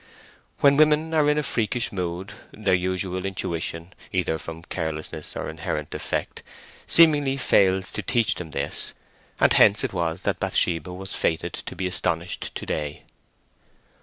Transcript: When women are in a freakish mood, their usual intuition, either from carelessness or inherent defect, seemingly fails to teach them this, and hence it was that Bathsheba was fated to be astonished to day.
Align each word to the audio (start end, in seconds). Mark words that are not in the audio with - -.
When 0.61 0.77
women 0.77 1.13
are 1.13 1.29
in 1.29 1.37
a 1.37 1.43
freakish 1.43 1.91
mood, 1.91 2.33
their 2.51 2.73
usual 2.73 3.23
intuition, 3.23 3.93
either 4.11 4.39
from 4.39 4.63
carelessness 4.63 5.35
or 5.37 5.47
inherent 5.47 5.91
defect, 5.91 6.41
seemingly 6.87 7.37
fails 7.37 7.91
to 7.91 8.01
teach 8.01 8.33
them 8.33 8.49
this, 8.49 8.95
and 9.39 9.53
hence 9.53 9.83
it 9.83 9.93
was 9.93 10.23
that 10.23 10.39
Bathsheba 10.39 10.91
was 10.91 11.13
fated 11.13 11.53
to 11.53 11.75
be 11.75 11.85
astonished 11.85 12.55
to 12.55 12.65
day. 12.65 13.03